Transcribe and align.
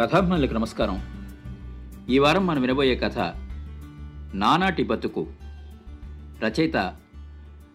కథాభిమానులకు 0.00 0.54
నమస్కారం. 0.54 1.02
ఈ 2.08 2.18
వారం 2.18 2.46
మనం 2.46 2.60
వినబోయే 2.60 2.96
కథ 2.96 3.18
నానాటి 4.34 4.82
బతుకు. 4.82 5.32
రచయిత 6.44 6.96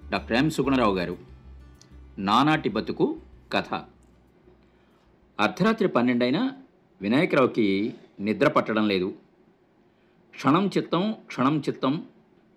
డాక్టర్ 0.10 0.38
ఎం 0.38 0.50
సుగుణరావు 0.50 0.96
గారు. 0.96 1.18
నానాటి 2.18 2.70
బతుకు 2.70 3.18
కథ. 3.54 3.74
అర్ధరాత్రి 5.40 5.88
పన్నెండైనా 5.88 6.52
వినాయకరావుకి 7.02 7.94
నిద్ర 8.20 8.48
పట్టడం 8.48 8.88
లేదు. 8.88 9.14
క్షణం 10.36 10.70
చిత్తం 10.78 11.16
క్షణం 11.28 11.60
చిత్తం 11.60 12.06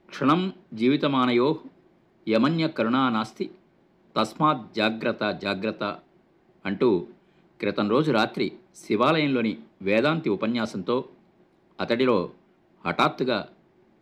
క్షణం 0.09 0.53
జీవితమానయో 0.75 1.59
యమన్య 2.29 2.69
కరుణా 2.69 3.09
నాస్తి 3.09 3.51
తస్మాత్ 4.17 4.75
జాగ్రత్త 4.77 5.39
జాగ్రత్త 5.43 5.99
అంటూ 6.67 7.07
క్రితం 7.61 7.91
రోజు 7.91 8.13
రాత్రి 8.13 8.53
శివాలయంలోని 8.77 9.59
వేదాంతి 9.83 10.31
ఉపన్యాసంతో 10.31 11.09
అతడిలో 11.81 12.31
హఠాత్తుగా 12.87 13.49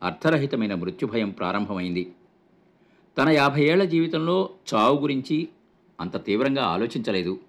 అర్థరహితమైన 0.03 0.75
మృత్యుభయం 0.75 1.31
ప్రారంభమైంది. 1.31 2.15
తన 3.19 3.29
యాభై 3.29 3.63
ఏళ్ళ 3.63 3.85
జీవితంలో 3.85 4.51
చావు 4.75 5.01
గురించి 5.01 5.49
అంత 6.01 6.25
తీవ్రంగా 6.25 6.65
ఆలోచించలేదు. 6.65 7.41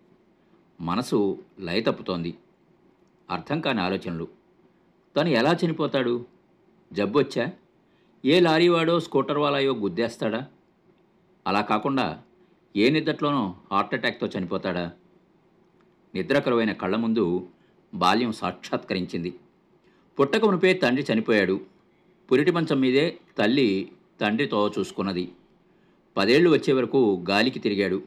మనసు 0.81 1.43
లయ 1.59 1.81
తప్పుతోంది 1.81 2.37
అర్థం 3.29 3.61
కాని 3.61 3.81
ఆలోచనలు. 3.81 4.27
తను 5.17 5.29
ఎలా 5.29 5.57
చనిపోతాడు? 5.65 6.25
జబ్బొచ్చా 6.93 7.51
ఏ 8.25 8.39
లారీవాడో 8.39 8.99
స్కూటర్ 8.99 9.37
వాలాయో 9.37 9.73
గుద్దేస్తాడా? 9.73 10.45
అలా 11.47 11.61
కాకుండా 11.61 12.21
ఏ 12.75 12.89
నిద్దట్లోనో 12.89 13.55
హార్ట్ 13.71 13.93
అటాక్తో 13.93 14.27
చనిపోతాడా? 14.27 14.91
నిద్రకరువైన 16.15 16.71
కళ్ళ 16.71 16.95
ముందు 16.95 17.47
బాల్యం 17.93 18.31
సాక్షాత్కరించింది. 18.31 19.33
పుట్టక 20.19 20.45
మునిపే 20.45 20.73
తండ్రి 20.73 21.05
చనిపోయాడు. 21.13 21.61
పురిటి 22.31 22.51
మంచం 22.51 22.79
మీదే 22.79 23.17
తల్లి 23.37 23.91
తండ్రితో 24.21 24.73
చూసుకున్నది. 24.79 25.31
పదేళ్ళు 26.17 26.49
వచ్చే 26.49 26.73
వరకు 26.73 27.25
గాలికి 27.29 27.59
తిరిగాడు. 27.59 28.03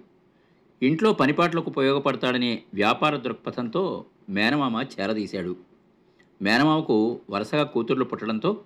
ఇంట్లో 0.82 1.12
పనిపాట్లకు 1.12 1.70
ఉపయోగపడతాడనే 1.70 2.62
వ్యాపార 2.74 3.16
దృక్పథంతో 3.16 4.04
మేనమామ 4.28 4.84
చేరదీశాడు. 5.00 5.56
మేనమామకు 6.42 7.20
వరుసగా 7.30 7.62
కూతుర్లు 7.62 8.04
పుట్టడంతో 8.04 8.60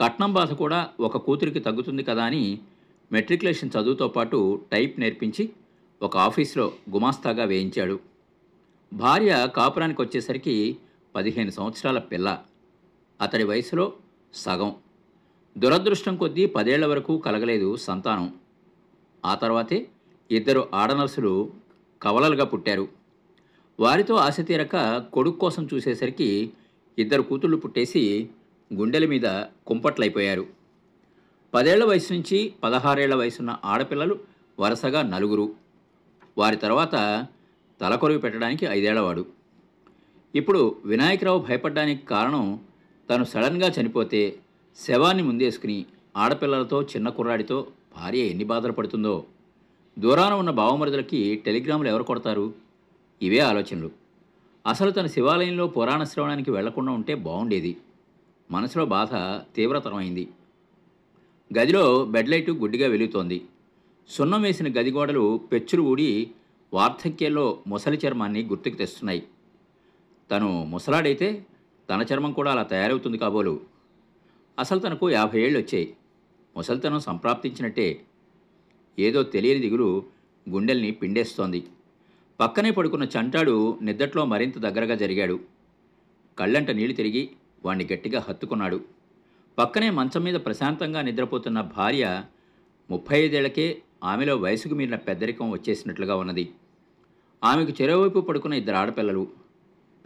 కట్నం 0.00 0.34
బాధ 0.34 0.52
కూడా 0.52 0.88
ఒక 1.00 1.16
కూతురికి 1.16 1.60
తగ్గుతుంది 1.60 2.02
కదా 2.02 2.24
అని 2.24 2.58
మెట్రికులేషన్ 3.12 3.70
చదువుతో 3.80 4.08
పాటు 4.08 4.62
టైప్ 4.72 5.00
నేర్పించి 5.00 5.50
ఒక 6.02 6.16
ఆఫీస్లో 6.16 6.72
గుమాస్తాగా 6.90 7.44
వేయించాడు. 7.44 8.13
భార్య 8.94 9.48
కాపురానికి 9.56 10.02
వచ్చేసరికి 10.02 10.76
పదిహేను 11.14 11.50
సంవత్సరాల 11.50 11.98
పిల్ల. 11.98 12.42
అతడి 13.20 13.44
వయసులో 13.44 13.92
సగం. 14.34 14.74
దురదృష్టం 15.58 16.16
కొద్దీ 16.16 16.46
పదేళ్ళ 16.46 16.86
వరకు 16.86 17.18
కలగలేదు 17.18 17.76
సంతానం. 17.76 18.34
ఆ 19.24 19.34
తర్వాతే 19.34 19.86
ఇద్దరు 20.30 20.68
ఆడనర్సులు 20.74 21.52
కవలలుగా 22.02 22.44
పుట్టారు. 22.44 22.88
వారితో 23.80 24.14
ఆశ 24.14 24.40
తీరక 24.40 24.98
కొడుకు 25.12 25.38
కోసం 25.38 25.68
చూసేసరికి 25.74 26.52
ఇద్దరు 26.98 27.22
కూతుళ్ళు 27.22 27.56
పుట్టేసి 27.56 28.30
గుండెల 28.74 29.06
మీద 29.06 29.44
కుంపట్లయిపోయారు 29.66 30.46
పదేళ్ళ 31.54 31.84
వయసు 31.84 32.12
నుంచి 32.12 32.54
పదహారేళ్ళ 32.62 33.14
వయసున్న 33.14 33.58
ఆడపిల్లలు 33.64 34.18
వరుసగా 34.58 35.02
నలుగురు. 35.02 35.54
వారి 36.38 36.56
తర్వాత 36.56 37.26
తలకొరివి 37.84 38.20
పెట్టడానికి 38.20 38.66
ఐదేళ్ళవాడు. 38.66 39.26
ఇప్పుడు 40.34 40.76
వినాయకరావు 40.84 41.38
భయపడ్డానికి 41.38 42.06
కారణం 42.06 42.60
తను 43.10 43.24
సడన్గా 43.24 43.68
చనిపోతే 43.68 44.36
శవాన్ని 44.86 45.22
ముందేసుకుని 45.22 45.86
ఆడపిల్లలతో 46.16 46.82
చిన్న 46.82 47.08
కుర్రాడితో 47.08 47.66
భార్య 47.96 48.18
ఎన్ని 48.18 48.44
బాధలు 48.44 48.72
పడుతుందో. 48.72 49.24
దూరాన 49.98 50.32
ఉన్న 50.32 50.50
బావమరుదులకి 50.50 51.42
టెలిగ్రాములు 51.46 51.88
ఎవరు 51.88 52.02
కొడతారు? 52.02 52.54
ఇవే 53.22 53.38
ఆలోచనలు. 53.38 53.90
అసలు 54.66 54.90
తన 54.90 55.06
శివాలయంలో 55.06 55.66
పురాణ 55.66 56.04
శ్రవణానికి 56.04 56.50
వెళ్ళకుండా 56.50 56.92
ఉంటే 56.92 57.14
బాగుండేది 57.14 57.76
మనసులో 58.50 58.84
బాధ 58.84 59.08
తీవ్రతరమైంది. 59.56 60.28
గదిలో 61.58 62.04
బెడ్లైటు 62.04 62.52
గుడ్డిగా 62.52 62.88
వెలుగుతోంది. 62.88 63.42
సున్నం 64.08 64.42
వేసిన 64.42 64.68
గది 64.68 64.90
గోడలు 64.90 65.40
పెచ్చులు 65.52 65.82
ఊడి 65.82 66.30
వార్ధక్యంలో 66.72 67.62
ముసలి 67.66 68.00
చర్మాన్ని 68.06 68.42
గుర్తుకు 68.42 68.74
తెస్తున్నాయి. 68.74 69.22
తను 70.30 70.64
ముసలాడైతే 70.64 71.46
తన 71.90 72.06
చర్మం 72.12 72.32
కూడా 72.32 72.52
అలా 72.52 72.62
తయారవుతుంది 72.62 73.18
కాబోలు. 73.18 73.60
అసలు 74.58 74.78
తనకు 74.78 75.10
యాభై 75.10 75.40
ఏళ్ళు 75.40 75.58
వచ్చాయి. 75.58 75.96
ముసలితనం 76.56 77.00
సంప్రాప్తించినట్టే 77.00 78.00
ఏదో 78.98 79.22
తెలియని 79.22 79.60
దిగులు 79.60 80.04
గుండెల్ని 80.50 80.90
పిండేస్తోంది. 80.90 81.64
పక్కనే 82.40 82.70
పడుకున్న 82.70 83.04
చంటాడు 83.04 83.78
నిద్దట్లో 83.82 84.24
మరింత 84.24 84.58
దగ్గరగా 84.58 84.94
జరిగాడు. 84.94 85.40
కళ్ళంట 86.38 86.70
నీళ్ళు 86.70 86.96
తిరిగి 86.96 87.30
వాణ్ణి 87.64 87.88
గట్టిగా 87.92 88.24
హత్తుకున్నాడు. 88.28 88.80
పక్కనే 89.58 89.90
మంచం 89.90 90.22
మీద 90.22 90.34
ప్రశాంతంగా 90.34 91.02
నిద్రపోతున్న 91.02 91.60
భార్య 91.60 92.22
ముప్పై 92.90 93.20
ఐదేళ్ళకే 93.20 93.82
ఆమెలో 94.02 94.36
వయసుకు 94.36 94.74
మీరిన 94.74 94.94
పెద్దరికం 94.94 95.50
వచ్చేసినట్లుగా 95.50 96.16
ఉన్నది. 96.16 96.54
ఆమెకు 97.44 97.82
చెరోవైపు 97.82 98.20
పడుకున్న 98.20 98.54
ఇద్దరు 98.54 98.74
ఆడపిల్లలు. 98.74 99.28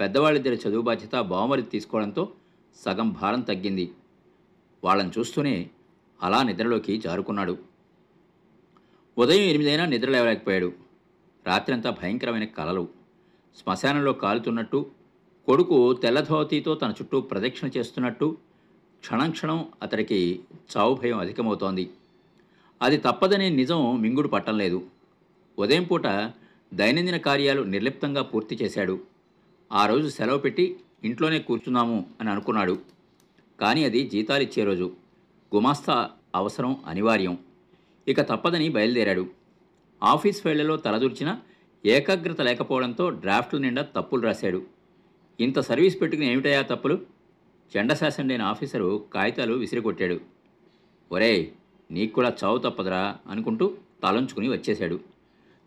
పెద్దవాళ్ళిద్దరి 0.01 0.61
చదువు 0.69 0.83
బాధ్యత 0.83 1.21
బావమరి 1.21 1.63
తీసుకోవడంతో 1.63 2.33
సగం 2.77 3.13
భారం 3.13 3.41
తగ్గింది. 3.41 3.93
వాళ్ళని 4.85 5.11
చూస్తూనే 5.19 5.71
అలా 6.23 6.43
నిద్రలోకి 6.43 6.99
జారుకున్నాడు. 6.99 7.59
ఉదయం 9.19 9.43
ఎనిమిదైనా 9.43 9.87
నిద్ర 9.87 10.11
లేవలేకపోయాడు. 10.11 10.73
రాత్రంతా 11.47 11.91
భయంకరమైన 11.91 12.45
కలలు. 12.45 12.89
శ్మశానంలో 13.63 14.13
కాలుతున్నట్టు 14.13 14.91
కొడుకు 15.47 15.93
తెల్లధోతీతో 15.93 16.75
తన 16.75 16.91
చుట్టూ 16.91 17.21
ప్రదక్షిణ 17.21 17.69
చేస్తున్నట్టు 17.77 18.39
క్షణం 19.01 19.31
క్షణం 19.31 19.69
అతడికి 19.83 20.41
చావు 20.77 20.95
భయం 20.95 21.19
అధికమవుతోంది. 21.19 21.91
అది 22.83 22.97
తప్పదనే 22.97 23.49
నిజం 23.49 24.01
మింగుడు 24.01 24.29
పట్టంలేదు 24.29 24.83
ఉదయం 25.59 25.85
పూట 25.85 26.07
దైనందిన 26.75 27.17
కార్యాలు 27.17 27.63
నిర్లిప్తంగా 27.63 28.23
పూర్తి 28.23 28.59
చేశాడు. 28.63 29.01
ఆ 29.73 29.87
రోజు 29.87 30.09
సెలవు 30.09 30.39
పెట్టి 30.39 30.81
ఇంట్లోనే 31.05 31.39
కూర్చున్నాము 31.39 32.07
అని 32.21 32.31
అనుకున్నాడు. 32.31 32.79
కానీ 33.61 33.85
అది 33.85 34.09
జీతాలిచ్చే 34.09 34.65
రోజు. 34.65 34.93
గుమాస్తా 35.55 36.11
అవసరం 36.35 36.77
అనివార్యం. 36.87 37.39
ఇక 38.09 38.21
తప్పదని 38.21 38.69
బయలుదేరాడు. 38.69 39.31
ఆఫీస్ 40.03 40.43
ఫైళ్ళలో 40.43 40.77
తలదూర్చిన 40.77 41.39
ఏకాగ్రత 41.87 42.41
లేకపోవడంతో 42.41 43.11
డ్రాఫ్ట్ల 43.11 43.59
నిండా 43.59 43.83
తప్పులు 43.83 44.23
రాశాడు. 44.23 44.63
ఇంత 45.41 45.59
సర్వీస్ 45.59 46.01
పెట్టుకుని 46.01 46.33
ఏమిటయా 46.33 46.63
తప్పులు? 46.63 46.99
చెండశాసండైన 47.77 48.43
ఆఫీసరు 48.43 49.05
కాగితాలు 49.15 49.55
విసిరికొట్టాడు. 49.55 50.21
ఒరేయ్ 51.13 51.47
నీకు 51.91 52.15
కూడా 52.15 52.35
చావు 52.45 52.59
తప్పదురా 52.59 53.17
అనుకుంటూ 53.27 53.75
తలంచుకుని 54.03 54.49
వచ్చేశాడు. 54.49 55.01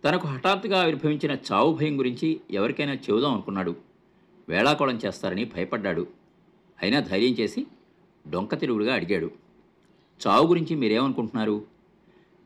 తనకు 0.04 0.28
హఠాత్తుగా 0.28 0.82
ఆవిర్భవించిన 0.82 1.38
చావు 1.52 1.74
భయం 1.74 2.00
గురించి 2.00 2.42
ఎవరికైనా 2.52 2.94
చెబుదాం 2.94 3.34
అనుకున్నాడు. 3.34 3.76
వేళాకోళం 4.50 5.00
చేస్తారని 5.06 5.46
భయపడ్డాడు. 5.46 6.08
అయినా 6.82 7.00
ధైర్యం 7.00 7.34
చేసి 7.34 7.68
డొంక 8.30 8.60
తిరుగుడుగా 8.60 8.94
అడిగాడు. 8.94 9.32
చావు 10.28 10.48
గురించి 10.48 10.76
మీరేమనుకుంటున్నారు? 10.76 11.66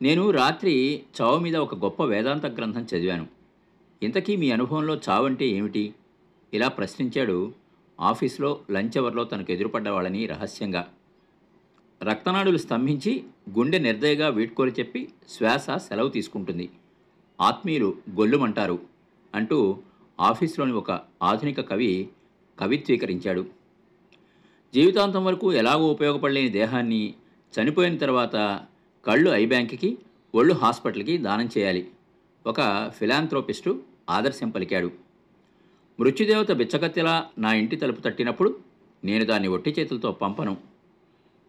నేను 0.01 0.29
రాత్రి 0.29 1.03
చావు 1.21 1.39
మీద 1.39 1.57
ఒక 1.57 1.75
గొప్ప 1.75 2.03
వేదాంత 2.03 2.45
గ్రంథం 2.45 2.87
చదివాను. 2.95 3.27
ఇంతకీ 4.03 4.35
మీ 4.35 4.51
అనుభవంలో 4.51 4.99
చావు 5.09 5.25
అంటే 5.25 5.47
ఏమిటి? 5.47 5.93
ఇలా 6.53 6.67
ప్రశ్నించాడు. 6.67 7.53
ఆఫీస్లో 7.99 8.59
లంచ్ 8.71 8.97
అవర్లో 8.97 9.23
తనకు 9.23 9.51
ఎదురుపడ్డ 9.51 9.89
వాళ్ళని 9.89 10.25
రహస్యంగా. 10.25 10.87
రక్తనాడులు 12.05 12.57
స్తంభించి 12.57 13.23
గుండె 13.49 13.79
నిర్దయగా 13.79 14.29
వీడ్కోలు 14.29 14.71
చెప్పి 14.71 15.09
శ్వాస 15.29 15.69
సెలవు 15.69 16.09
తీసుకుంటుంది. 16.09 16.69
ఆత్మీయులు 17.41 17.95
గొల్లుమంటారు 18.15 18.79
అంటూ 19.35 19.77
ఆఫీస్లోని 20.19 20.71
ఒక 20.71 21.01
ఆధునిక 21.23 21.61
కవి 21.61 22.09
కవిత్వీకరించాడు. 22.59 23.45
జీవితాంతం 24.73 25.25
వరకు 25.25 25.53
ఎలాగో 25.53 25.87
ఉపయోగపడలేని 25.87 26.49
దేహాన్ని 26.49 27.13
చనిపోయిన 27.53 27.97
తర్వాత 27.97 28.61
కళ్ళు 29.05 29.31
ఐ 29.31 29.45
బ్యాంక్కి 29.45 29.97
ఒళ్ళు 30.35 30.53
హాస్పిటల్కి 30.53 31.17
దానం 31.17 31.49
చేయాలి. 31.57 31.87
ఒక 32.47 32.91
ఫిలాంథ్రోపిస్టు 32.99 33.83
ఆదర్శం 34.09 34.49
పలికాడు. 34.49 34.91
మృత్యుదేవత 35.99 36.51
బిచ్చకత్తెలా 36.51 37.25
నా 37.37 37.53
ఇంటి 37.53 37.75
తలుపు 37.75 38.01
తట్టినప్పుడు 38.01 38.59
నేను 39.03 39.25
దాన్ని 39.25 39.47
ఒట్టి 39.47 39.75
చేతులతో 39.79 40.11
పంపను. 40.11 40.74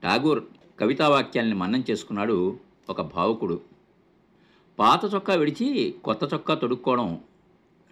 ఠాగూర్ 0.07 0.45
కవితావాక్యాల్ని 0.81 1.55
మన్నం 1.55 1.85
చేసుకున్నాడు 1.91 2.59
ఒక 2.91 3.01
భావుకుడు. 3.01 3.61
పాత 4.79 5.15
చొక్కా 5.15 5.35
విడిచి 5.35 5.95
కొత్త 6.05 6.35
చొక్కా 6.35 6.55
తొడుక్కోవడం 6.55 7.21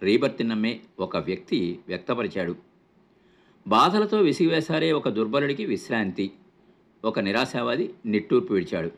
రీబర్తి 0.03 0.43
నమ్మే 0.43 0.79
ఒక 0.99 1.17
వ్యక్తి 1.17 1.79
వ్యక్తపరిచాడు. 1.87 2.55
బాధలతో 3.67 4.17
విసిగివేశారే 4.17 4.91
ఒక 4.91 5.09
దుర్బలుడికి 5.09 5.65
విశ్రాంతి. 5.65 6.31
ఒక 7.05 7.19
నిరాశావాది 7.19 7.93
నిట్టూర్పు 8.05 8.53
విడిచాడు. 8.53 8.91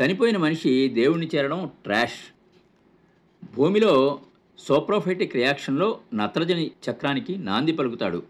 చనిపోయిన 0.00 0.36
మనిషి 0.36 0.88
దేవుణ్ణి 0.88 1.30
చేరడం 1.34 1.70
ట్రాష్. 1.84 2.32
భూమిలో 3.56 4.20
సోప్రోఫైటిక్ 4.58 5.34
రియాక్షన్లో 5.34 6.00
నత్రజని 6.14 6.70
చక్రానికి 6.90 7.36
నాంది 7.36 7.72
పలుకుతాడు. 7.72 8.22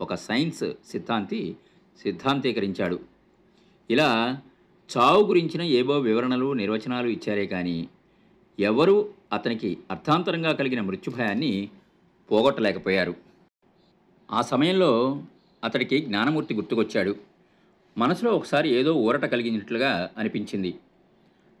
ఒక 0.00 0.14
సైన్స్ 0.14 0.64
సిద్ధాంతి 0.86 1.56
సిద్ధాంతీకరించాడు. 2.02 3.00
ఇలా 3.90 4.40
చావు 4.96 5.26
గురించిన 5.26 5.62
ఏవో 5.62 5.98
వివరణలు 5.98 6.52
నిర్వచనాలు 6.52 7.08
ఇచ్చారే 7.08 7.46
కానీ 7.46 7.88
ఎవరూ 8.60 9.08
అతనికి 9.32 9.78
అర్థాంతరంగా 9.90 10.52
కలిగిన 10.52 10.80
మృత్యుభయాన్ని 10.80 11.70
పోగొట్టలేకపోయారు. 12.30 13.14
ఆ 14.32 14.42
సమయంలో 14.42 15.22
అతడికి 15.64 15.98
జ్ఞానమూర్తి 15.98 16.54
గుర్తుకొచ్చాడు. 16.54 17.16
మనసులో 17.98 18.30
ఒకసారి 18.32 18.68
ఏదో 18.68 18.92
ఊరట 18.92 19.24
కలిగినట్లుగా 19.24 20.10
అనిపించింది. 20.18 20.70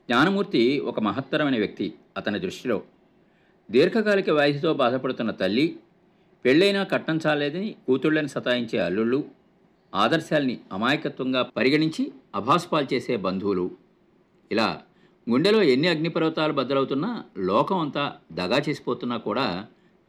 జ్ఞానమూర్తి 0.08 0.80
ఒక 0.80 1.00
మహత్తరమైన 1.00 1.56
వ్యక్తి 1.56 1.94
అతని 2.16 2.38
దృష్టిలో. 2.38 2.82
దీర్ఘకాలిక 3.70 4.30
వ్యాధితో 4.30 4.74
బాధపడుతున్న 4.74 5.30
తల్లి 5.30 5.76
పెళ్ళైనా 6.44 6.84
కట్నం 6.84 7.20
చాలేదని 7.26 7.74
కూతుళ్ళని 7.86 8.28
సతాయించే 8.28 8.78
అల్లుళ్ళు 8.78 9.24
ఆదర్శాల్ని 9.94 10.60
అమాయకత్వంగా 10.72 11.42
పరిగణించి 11.42 12.12
అభాసుపాలు 12.34 12.94
చేసే 12.94 13.16
బంధువులు. 13.16 13.70
ఇలా 14.52 14.82
గుండెలో 15.28 15.62
ఎన్ని 15.62 15.88
అగ్నిపర్వతాలు 15.88 16.52
బద్దలవుతున్నా 16.52 17.24
లోకం 17.38 17.78
అంతా 17.78 18.16
దగా 18.32 18.62
చేసిపోతున్నా 18.68 19.16
కూడా 19.16 19.66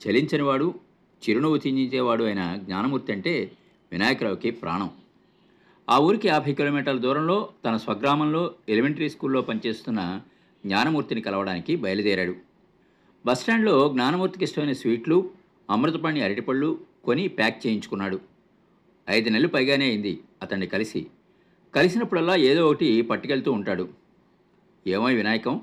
చలించనివాడు 0.08 0.74
చిరునవ్వు 1.30 1.58
తించేవాడు 1.58 2.24
అయిన 2.24 2.56
జ్ఞానమూర్తి 2.64 3.12
అంటే 3.12 3.52
వినాయకరావుకి 3.92 4.52
ప్రాణం. 4.52 4.90
ఆ 5.90 6.00
ఊరికి 6.00 6.28
యాభై 6.28 6.54
కిలోమీటర్ల 6.54 7.00
దూరంలో 7.00 7.50
తన 7.66 7.78
స్వగ్రామంలో 7.78 8.54
ఎలిమెంటరీ 8.70 9.10
స్కూల్లో 9.10 9.42
పనిచేస్తున్న 9.42 10.22
జ్ఞానమూర్తిని 10.66 11.22
కలవడానికి 11.22 11.76
బయలుదేరాడు. 11.76 12.36
బస్టాండ్లో 13.26 13.90
జ్ఞానమూర్తికి 13.90 14.44
ఇష్టమైన 14.44 14.74
స్వీట్లు 14.74 15.30
అమృతపాణి 15.70 16.22
అరటిపళ్ళు 16.22 16.80
కొని 17.06 17.28
ప్యాక్ 17.28 17.68
చేయించుకున్నాడు. 17.68 18.35
ఐదు 19.10 19.30
నెలలు 19.30 19.48
పైగానే 19.48 19.86
అయింది 19.86 20.24
అతన్ని 20.42 20.68
కలిసి. 20.68 21.07
కలిసినప్పుడల్లా 21.75 22.36
ఏదో 22.36 22.68
ఒకటి 22.68 23.02
పట్టుకెళ్తూ 23.02 23.52
ఉంటాడు. 23.52 23.90
ఏమో 24.88 25.06
వినాయకం 25.06 25.62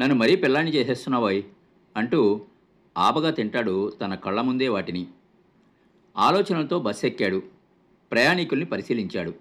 నన్ను 0.00 0.14
మరీ 0.14 0.36
పిల్లాన్ని 0.36 0.74
చేసేస్తున్నావోయ్ 0.74 1.42
అంటూ 1.96 2.40
ఆపగా 2.98 3.30
తింటాడు 3.30 3.90
తన 3.90 4.14
కళ్ళ 4.14 4.40
ముందే 4.40 4.68
వాటిని. 4.68 5.06
ఆలోచనలతో 6.16 6.78
బస్సు 6.78 7.06
ఎక్కాడు 7.06 7.42
ప్రయాణికుల్ని 8.12 8.66
పరిశీలించాడు. 8.66 9.34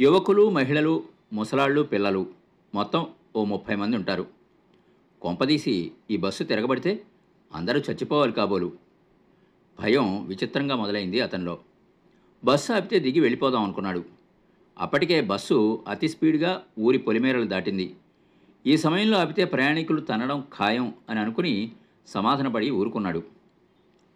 యువకులు 0.00 0.50
మహిళలు 0.50 1.04
ముసలాళ్ళు 1.32 1.82
పిల్లలు. 1.82 2.26
మొత్తం 2.74 3.06
ఓ 3.36 3.44
ముప్పై 3.44 3.74
మంది 3.74 3.96
ఉంటారు. 3.96 4.26
కొంపదీసి 5.22 5.92
ఈ 6.10 6.16
బస్సు 6.16 6.44
తిరగబడితే 6.44 7.02
అందరూ 7.54 7.80
చచ్చిపోవాలి 7.80 8.32
కాబోలు. 8.32 8.72
భయం 9.80 10.26
విచిత్రంగా 10.26 10.76
మొదలైంది 10.76 11.20
అతనిలో. 11.20 11.58
బస్సు 12.44 12.72
ఆపితే 12.72 12.98
దిగి 12.98 13.20
వెళ్ళిపోదాం 13.20 13.62
అనుకున్నాడు. 13.62 14.04
అప్పటికే 14.78 15.20
బస్సు 15.20 15.84
అతి 15.88 16.08
స్పీడ్గా 16.08 16.62
ఊరి 16.78 16.98
పొలిమేరలు 16.98 17.44
దాటింది. 17.44 17.94
ఈ 18.66 18.76
సమయంలో 18.76 19.18
ఆపితే 19.18 19.44
ప్రయాణికులు 19.44 20.00
తనడం 20.00 20.44
ఖాయం 20.58 20.94
అని 21.10 21.20
అనుకుని 21.20 21.72
సమాధానపడి 22.06 22.70
ఊరుకున్నాడు. 22.70 23.22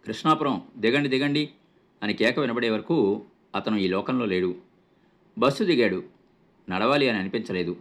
కృష్ణాపురం 0.05 0.61
దిగండి 0.77 1.09
దిగండి 1.09 1.49
అని 2.03 2.13
కేక 2.13 2.39
వినబడే 2.39 2.69
వరకు 2.69 3.21
అతను 3.55 3.77
ఈ 3.77 3.87
లోకంలో 3.87 4.25
లేడు. 4.25 4.55
బస్సు 5.37 5.63
దిగాడు. 5.63 6.03
నడవాలి 6.69 7.09
అని 7.09 7.17
అనిపించలేదు. 7.17 7.77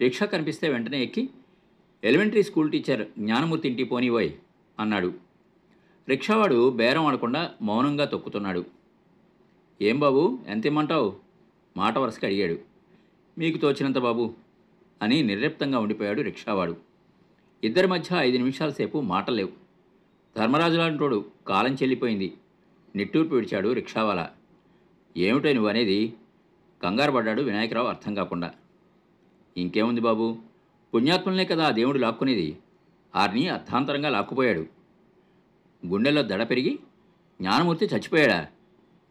రిక్షా 0.00 0.26
కనిపిస్తే 0.26 0.68
వెంటనే 0.68 1.02
ఎక్కి 1.02 1.30
ఎలిమెంటరీ 2.04 2.42
స్కూల్ 2.42 2.72
టీచర్ 2.72 3.06
జ్ఞానమూర్తి 3.18 3.68
ఇంటి 3.68 3.84
పోనివోయ్ 3.84 4.30
అన్నాడు. 4.80 5.14
రిక్షావాడు 6.08 6.70
బేరం 6.70 7.06
ఆడకుండా 7.06 7.50
మౌనంగా 7.62 8.04
తొక్కుతున్నాడు. 8.04 8.75
ఏం 9.82 9.98
బాబు? 9.98 10.38
ఎంత 10.46 10.66
ఇమ్మంటావు? 10.66 11.16
మాట 11.76 11.98
వరుసగా 11.98 12.26
అడిగాడు. 12.26 12.58
మీకు 13.38 13.58
తోచినంత 13.58 13.98
బాబు 13.98 14.34
అని 15.02 15.22
నిర్లిప్తంగా 15.22 15.78
ఉండిపోయాడు 15.78 16.22
రిక్షావాడు. 16.22 16.76
ఇద్దరి 17.64 17.86
మధ్య 17.86 18.16
ఐదు 18.16 18.36
నిమిషాల 18.36 18.68
సేపు 18.68 19.00
మాటలేవు. 19.00 19.48
ధర్మరాజులాంటోడు 20.36 21.24
కాలం 21.46 21.74
చెల్లిపోయింది. 21.74 22.34
నిట్టూర్పు 22.96 23.34
విడిచాడు 23.34 23.72
రిక్షావాలా. 23.72 24.30
ఏమిటో 25.16 25.52
నువ్వు 25.52 25.68
అనేది 25.68 26.14
కంగారు 26.82 27.12
పడ్డాడు 27.12 27.42
వినాయకరావు 27.42 27.86
అర్థం 27.86 28.14
కాకుండా. 28.14 28.54
ఇంకేముంది 29.56 30.00
బాబు? 30.00 30.36
పుణ్యాత్ములనే 30.94 31.44
కదా 31.44 31.66
ఆ 31.66 31.70
దేవుడు 31.70 31.98
లాక్కునేది. 31.98 32.58
ఆరిని 33.16 33.48
అర్థాంతరంగా 33.48 34.08
లాక్కుపోయాడు. 34.08 34.66
గుండెల్లో 35.86 36.22
దడ 36.22 36.50
పెరిగి 36.50 36.78
జ్ఞానమూర్తి 37.40 37.84
చచ్చిపోయాడా? 37.84 38.46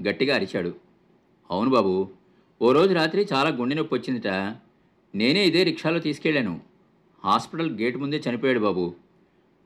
గట్టిగా 0.07 0.35
అరిచాడు. 0.35 0.75
అవును 1.51 1.69
బాబు 1.69 2.09
ఓ 2.61 2.71
రోజు 2.71 2.93
రాత్రి 2.93 3.27
చాలా 3.33 3.49
గుండె 3.49 3.75
నొప్పి 3.75 3.95
వచ్చిందిట. 3.95 4.27
నేనే 5.15 5.45
ఇదే 5.45 5.63
రిక్షాలో 5.63 5.99
తీసుకెళ్ళాను. 5.99 6.61
హాస్పిటల్ 7.23 7.79
గేట్ 7.79 7.97
ముందే 7.97 8.23
చనిపోయాడు 8.29 8.59
బాబు. 8.59 8.93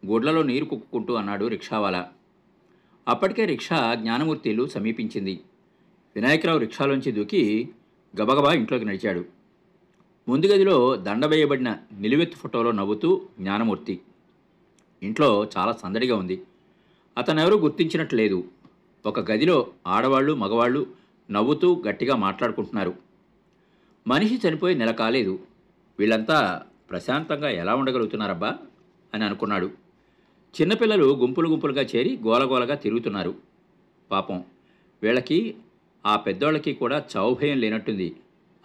గుడ్లలో 0.06 0.44
నీరు 0.44 0.66
కుక్కుంటూ 0.66 1.14
అన్నాడు 1.14 1.46
రిక్షావాలా. 1.46 2.12
అప్పటికే 3.08 3.46
రిక్షా 3.46 3.96
జ్ఞానమూర్తిలు 3.96 4.68
సమీపించింది. 4.68 5.40
వినాయకరావు 6.16 6.60
రిక్షాలోంచి 6.60 7.12
దూకి 7.12 7.70
గబగబా 8.22 8.54
ఇంట్లోకి 8.54 8.86
నడిచాడు. 8.86 9.26
ముందు 10.28 10.46
గదిలో 10.46 10.96
దండవేయబడిన 10.96 11.78
నిలువెత్తు 12.00 12.38
ఫోటోలో 12.38 12.72
నవ్వుతూ 12.72 13.28
జ్ఞానమూర్తి. 13.40 14.00
ఇంట్లో 15.04 15.50
చాలా 15.58 15.72
సందడిగా 15.72 16.16
ఉంది. 16.16 16.42
అతనెవరూ 17.18 17.58
గుర్తించినట్టు 17.58 18.16
లేదు. 18.16 18.44
ఒక 19.06 19.32
గదిలో 19.32 19.74
ఆడవాళ్ళు 19.88 20.34
మగవాళ్ళు 20.34 20.88
నవ్వుతూ 21.32 21.84
గట్టిగా 21.88 22.16
మాట్లాడుకుంటున్నారు. 22.16 22.94
మనిషి 24.08 24.40
చనిపోయి 24.48 24.76
నెల 24.76 24.92
కాలేదు. 24.92 25.40
వీళ్ళంతా 26.00 26.64
ప్రశాంతంగా 26.90 27.50
ఎలా 27.50 27.76
ఉండగలుగుతున్నారబ్బా? 27.76 28.58
అని 29.14 29.24
అనుకున్నాడు. 29.24 29.72
చిన్నపిల్లలు 30.62 31.16
గుంపులు 31.16 31.50
గుంపులుగా 31.50 31.82
చేరి 31.82 32.20
గోలగోలగా 32.24 32.76
తిరుగుతున్నారు. 32.76 33.36
పాపం 34.12 34.44
వీళ్ళకి 35.04 35.56
ఆ 36.06 36.16
పెద్దోళ్ళకి 36.16 36.74
కూడా 36.74 37.04
చౌభయం 37.18 37.58
లేనట్టుంది 37.58 38.16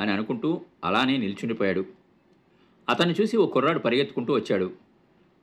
అని 0.00 0.12
అనుకుంటూ 0.12 0.60
అలానే 0.84 1.16
నిల్చుండిపోయాడు. 1.16 1.84
అతన్ని 2.88 3.14
చూసి 3.20 3.36
ఓ 3.36 3.46
కుర్రాడు 3.46 3.78
పరిగెత్తుకుంటూ 3.78 4.34
వచ్చాడు. 4.34 4.70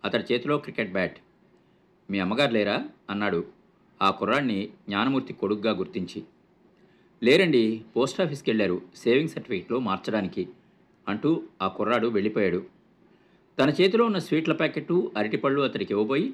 అతడి 0.05 0.33
చేతిలో 0.33 0.57
క్రికెట్ 0.57 0.91
బ్యాట్. 0.91 1.17
మీ 2.09 2.19
అమ్మగారు 2.19 2.53
లేరా? 2.53 2.85
అన్నాడు. 3.09 3.60
ఆ 4.01 4.09
కుర్రాడిని 4.09 4.69
జ్ఞానమూర్తి 4.87 5.33
కొడుగ్గా 5.33 5.73
గుర్తించి. 5.73 6.23
లేరండి 7.23 7.81
పోస్ట్ 7.95 8.21
ఆఫీస్కి 8.21 8.51
వెళ్ళారు 8.51 8.81
సేవింగ్ 8.95 9.29
సర్టిఫికెట్లో 9.29 9.79
మార్చడానికి 9.79 10.49
అంటూ 11.07 11.43
ఆ 11.61 11.67
కుర్రాడు 11.67 12.07
వెళ్ళిపోయాడు. 12.07 12.65
తన 13.59 13.69
చేతిలో 13.69 14.05
ఉన్న 14.05 14.17
స్వీట్ల 14.17 14.53
ప్యాకెట్టు 14.53 15.11
అరటిపళ్ళు 15.17 15.61
అతడికి 15.61 15.93
ఇవ్వబోయి 15.93 16.33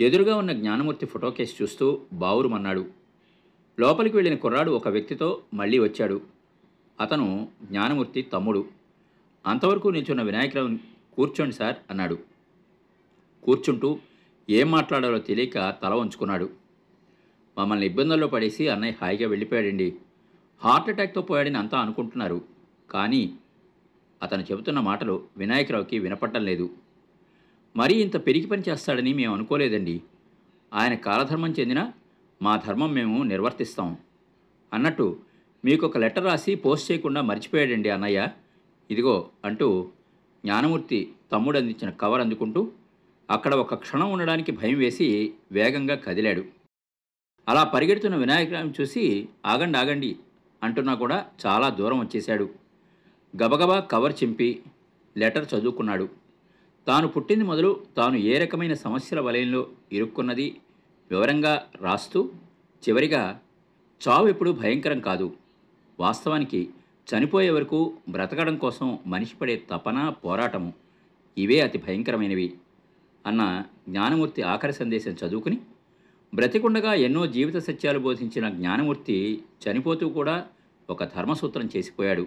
ఎదురుగా 0.00 0.36
ఉన్న 0.36 0.52
జ్ఞానమూర్తి 0.52 1.06
ఫోటో 1.06 1.30
కేసు 1.30 1.62
చూస్తూ 1.62 2.00
బావురుమన్నాడు 2.12 2.86
లోపలికి 3.80 4.16
వెళ్ళిన 4.16 4.36
కుర్రాడు 4.36 4.70
ఒక 4.70 4.88
వ్యక్తితో 4.88 5.42
మళ్ళీ 5.54 5.78
వచ్చాడు. 5.78 6.20
అతను 7.00 7.48
జ్ఞానమూర్తి 7.62 8.22
తమ్ముడు. 8.22 8.64
అంతవరకు 9.46 9.88
నిల్చున్న 9.88 10.22
వినాయకరావు 10.22 10.68
కూర్చోండి 11.16 11.54
సార్ 11.54 11.76
అన్నాడు. 11.90 12.18
కూర్చుంటూ 13.42 13.98
ఏం 14.50 14.70
మాట్లాడాలో 14.70 15.18
తెలియక 15.18 15.76
తల 15.82 15.94
వంచుకున్నాడు. 15.94 16.65
మమ్మల్ని 17.58 17.86
ఇబ్బందుల్లో 17.86 18.26
పడేసి 18.26 18.68
అన్నయ్య 18.68 18.94
హాయిగా 19.02 19.28
వెళ్ళిపోయాడండి. 19.28 19.94
హార్ట్ 20.64 20.88
అటాక్తో 20.88 21.22
పోయాడని 21.22 21.58
అంతా 21.58 21.78
అనుకుంటున్నారు. 21.78 22.44
కానీ 22.90 23.34
అతను 24.22 24.42
చెబుతున్న 24.42 24.80
మాటలు 24.80 25.28
వినాయకరావుకి 25.36 25.98
వినపడటం 25.98 26.44
లేదు. 26.44 26.70
మరీ 27.76 27.94
ఇంత 27.94 28.26
పెరిగి 28.26 28.46
పని 28.46 28.62
చేస్తాడని 28.68 29.14
మేము 29.14 29.34
అనుకోలేదండి. 29.34 30.02
ఆయన 30.74 30.94
కాలధర్మం 30.94 31.50
చెందిన 31.50 31.92
మా 32.42 32.56
ధర్మం 32.56 32.92
మేము 32.92 33.22
నిర్వర్తిస్తాం. 33.22 33.96
అన్నట్టు 34.72 35.18
మీకు 35.64 35.86
ఒక 35.86 35.98
లెటర్ 35.98 36.24
రాసి 36.24 36.54
పోస్ట్ 36.54 36.92
చేయకుండా 36.92 37.22
మర్చిపోయాడండి 37.22 37.90
అన్నయ్య. 37.90 38.28
ఇదిగో 38.90 39.30
అంటూ 39.44 39.88
జ్ఞానమూర్తి 40.44 41.12
తమ్ముడు 41.32 41.58
అందించిన 41.58 41.90
కవర్ 41.90 42.20
అందుకుంటూ 42.20 42.72
అక్కడ 43.30 43.54
ఒక 43.54 43.74
క్షణం 43.74 44.12
ఉండడానికి 44.12 44.52
భయం 44.52 44.78
వేసి 44.78 45.32
వేగంగా 45.52 45.94
కదిలాడు. 45.94 46.55
అలా 47.48 47.62
పరిగెడుతున్న 47.64 48.16
వినాయకరావుని 48.16 48.74
చూసి 48.80 49.28
ఆగండి 49.46 49.78
ఆగండి 49.78 50.16
అంటున్నా 50.62 50.94
కూడా 50.94 51.26
చాలా 51.46 51.68
దూరం 51.68 51.98
వచ్చేశాడు. 52.00 52.50
గబగబా 53.34 53.80
కవర్ 53.80 54.14
చింపి 54.24 54.62
లెటర్ 55.16 55.46
చదువుకున్నాడు. 55.54 56.08
తాను 56.86 57.08
పుట్టింది 57.08 57.44
మొదలు 57.44 57.70
తాను 57.96 58.16
ఏ 58.16 58.38
రకమైన 58.38 58.74
సమస్యల 58.74 59.20
వలయంలో 59.20 59.70
ఇరుక్కున్నది 59.92 60.60
వివరంగా 61.10 61.66
రాస్తూ 61.82 62.30
చివరిగా 62.88 63.40
చావు 64.00 64.28
ఎప్పుడు 64.28 64.50
భయంకరం 64.50 65.00
కాదు. 65.00 65.36
వాస్తవానికి 66.00 66.60
చనిపోయే 67.08 67.50
వరకు 67.50 67.98
బ్రతకడం 68.08 68.56
కోసం 68.56 68.98
మనిషి 69.06 69.36
పడే 69.36 69.62
తపన 69.70 70.08
పోరాటము 70.08 70.72
ఇవే 71.38 71.60
అతి 71.60 71.78
భయంకరమైనవి 71.78 72.54
అన్న 73.26 73.62
జ్ఞానమూర్తి 73.88 74.42
ఆఖరి 74.42 74.72
సందేశం 74.72 75.10
చదువుకుని 75.12 75.58
బ్రతికుండగా 76.34 76.94
ఎన్నో 76.94 77.26
జీవిత 77.26 77.56
సత్యాలు 77.56 77.98
బోధించిన 77.98 78.48
జ్ఞానమూర్తి 78.48 79.42
చనిపోతూ 79.66 80.08
కూడా 80.08 80.44
ఒక 80.90 81.04
ధర్మసూత్రం 81.04 81.68
చేసిపోయాడు. 81.76 82.26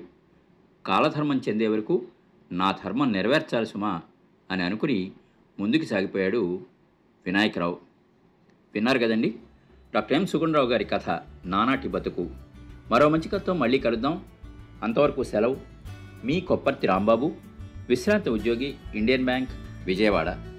కాలధర్మం 0.85 1.41
చెందే 1.49 1.67
వరకు 1.67 2.05
నా 2.51 2.75
ధర్మం 2.85 3.11
నెరవేర్చాలి 3.11 3.65
సుమా 3.65 4.01
అని 4.51 4.63
అనుకుని 4.63 5.11
ముందుకు 5.59 5.85
సాగిపోయాడు 5.85 6.65
వినాయకరావు. 7.25 7.77
విన్నారు 8.73 8.99
కదండి? 8.99 9.35
డాక్టర్ 9.95 10.17
ఎం 10.17 10.25
సుగుణరావు 10.25 10.67
గారి 10.67 10.85
కథ 10.85 11.19
నానాటి 11.45 11.87
బతుకు. 11.87 12.29
మరో 12.91 13.09
మంచి 13.09 13.29
కథతో 13.29 13.53
మళ్ళీ 13.53 13.79
కలుద్దాం. 13.79 14.23
అంతవరకు 14.83 15.23
సెలవు. 15.23 15.57
మీ 16.25 16.41
కొప్పర్తి 16.41 16.87
రాంబాబు 16.87 17.35
విశ్రాంతి 17.89 18.29
ఉద్యోగి 18.29 18.75
ఇండియన్ 18.95 19.25
బ్యాంక్ 19.25 19.49
విజయవాడ. 19.85 20.58